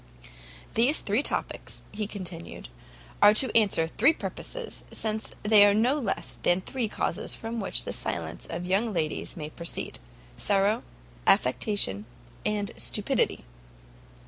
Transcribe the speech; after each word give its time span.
"These 0.73 0.97
three 1.01 1.21
topics," 1.21 1.83
he 1.91 2.07
continued, 2.07 2.69
"are 3.21 3.35
to 3.35 3.55
answer 3.55 3.87
three 3.87 4.13
purposes, 4.13 4.83
since 4.91 5.33
there 5.43 5.69
are 5.69 5.73
no 5.75 5.93
less 5.99 6.39
than 6.41 6.61
three 6.61 6.87
causes 6.89 7.35
from 7.35 7.59
which 7.59 7.83
the 7.83 7.93
silence 7.93 8.47
of 8.49 8.65
young 8.65 8.93
ladies 8.93 9.37
may 9.37 9.51
proceed: 9.51 9.99
sorrow, 10.37 10.81
affectation, 11.27 12.05
and 12.43 12.71
stupidity." 12.77 13.45